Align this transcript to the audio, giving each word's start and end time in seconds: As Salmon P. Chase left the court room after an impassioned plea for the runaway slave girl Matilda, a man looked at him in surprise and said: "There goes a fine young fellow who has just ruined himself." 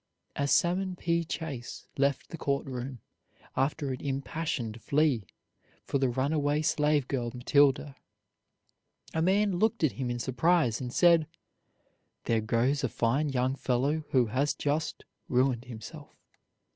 As 0.35 0.51
Salmon 0.51 0.95
P. 0.95 1.23
Chase 1.23 1.85
left 1.95 2.29
the 2.29 2.37
court 2.39 2.65
room 2.65 3.01
after 3.55 3.91
an 3.93 4.01
impassioned 4.01 4.83
plea 4.87 5.27
for 5.85 5.99
the 5.99 6.09
runaway 6.09 6.63
slave 6.63 7.07
girl 7.07 7.29
Matilda, 7.35 7.95
a 9.13 9.21
man 9.21 9.59
looked 9.59 9.83
at 9.83 9.91
him 9.91 10.09
in 10.09 10.17
surprise 10.17 10.81
and 10.81 10.91
said: 10.91 11.27
"There 12.23 12.41
goes 12.41 12.83
a 12.83 12.89
fine 12.89 13.29
young 13.29 13.53
fellow 13.55 14.03
who 14.09 14.25
has 14.25 14.55
just 14.55 15.05
ruined 15.29 15.65
himself." 15.65 16.15